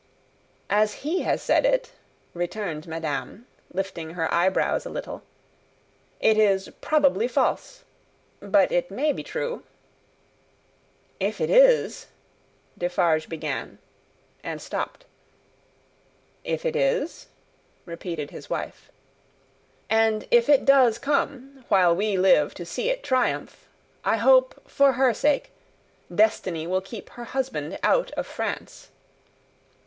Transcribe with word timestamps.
"As 0.71 0.93
he 1.05 1.21
has 1.21 1.43
said 1.43 1.63
it," 1.63 1.91
returned 2.33 2.87
madame, 2.87 3.45
lifting 3.71 4.15
her 4.15 4.33
eyebrows 4.33 4.83
a 4.83 4.89
little, 4.89 5.21
"it 6.19 6.39
is 6.39 6.71
probably 6.81 7.27
false. 7.27 7.83
But 8.39 8.71
it 8.71 8.89
may 8.89 9.13
be 9.13 9.21
true." 9.23 9.61
"If 11.19 11.39
it 11.39 11.51
is" 11.51 12.07
Defarge 12.79 13.29
began, 13.29 13.77
and 14.43 14.59
stopped. 14.59 15.05
"If 16.43 16.65
it 16.65 16.75
is?" 16.75 17.27
repeated 17.85 18.31
his 18.31 18.49
wife." 18.49 18.89
And 19.87 20.27
if 20.31 20.49
it 20.49 20.65
does 20.65 20.97
come, 20.97 21.63
while 21.67 21.95
we 21.95 22.17
live 22.17 22.55
to 22.55 22.65
see 22.65 22.89
it 22.89 23.03
triumph 23.03 23.69
I 24.03 24.17
hope, 24.17 24.67
for 24.67 24.93
her 24.93 25.13
sake, 25.13 25.51
Destiny 26.09 26.65
will 26.65 26.81
keep 26.81 27.11
her 27.11 27.25
husband 27.25 27.77
out 27.83 28.09
of 28.13 28.25
France." 28.25 28.89